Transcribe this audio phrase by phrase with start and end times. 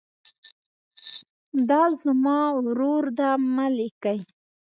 [1.69, 4.19] دا زما ورور ده مه لیکئ.